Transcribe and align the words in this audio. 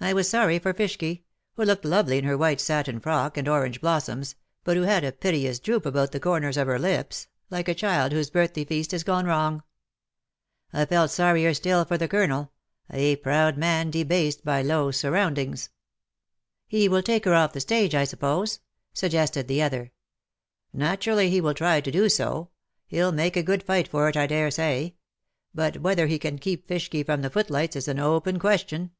I 0.00 0.14
was 0.14 0.30
sorry 0.30 0.58
for 0.58 0.72
Fishky, 0.72 1.24
who 1.56 1.64
looked 1.64 1.84
lovely 1.84 2.16
in 2.16 2.24
her 2.24 2.38
white 2.38 2.58
satin 2.58 2.98
frock 3.00 3.36
and 3.36 3.46
orange 3.46 3.82
blossoms, 3.82 4.34
but 4.64 4.78
who 4.78 4.84
had 4.84 5.04
a 5.04 5.12
piteous 5.12 5.58
droop 5.58 5.84
about 5.84 6.12
the 6.12 6.20
corners 6.20 6.56
of 6.56 6.66
her 6.68 6.78
lips, 6.78 7.28
like 7.50 7.68
a 7.68 7.74
child 7.74 8.12
whose 8.12 8.30
birthday 8.30 8.64
feast 8.64 8.92
has 8.92 9.04
gone 9.04 9.26
wrong. 9.26 9.62
I 10.72 10.86
felt 10.86 11.10
still 11.10 11.26
sorrier 11.26 11.54
for 11.84 11.98
the 11.98 12.08
Colonel— 12.08 12.50
a 12.90 13.16
proud 13.16 13.58
man 13.58 13.90
debased 13.90 14.42
by 14.42 14.62
low 14.62 14.90
surroundings.'''' 14.90 15.68
144" 16.70 16.80
He 16.80 16.88
will 16.88 17.02
take 17.02 17.26
her 17.26 17.34
off 17.34 17.52
the 17.52 17.60
stage,, 17.60 17.94
I 17.94 18.04
suppose/' 18.04 18.60
suggested 18.94 19.48
the 19.48 19.60
other. 19.60 19.92
"Naturally, 20.72 21.28
he 21.28 21.42
will 21.42 21.52
try 21.52 21.82
to 21.82 21.90
do 21.90 22.08
so. 22.08 22.48
He^ll 22.90 23.12
make 23.12 23.36
a 23.36 23.42
good 23.42 23.62
fight 23.62 23.86
for 23.86 24.08
it, 24.08 24.16
I 24.16 24.26
dare 24.26 24.50
say; 24.50 24.94
but 25.54 25.82
whether 25.82 26.06
he 26.06 26.18
can 26.18 26.38
keep 26.38 26.66
Fishky 26.66 27.04
from 27.04 27.20
the 27.20 27.28
footlights 27.28 27.76
is 27.76 27.86
an 27.86 27.98
open 27.98 28.38
question. 28.38 28.92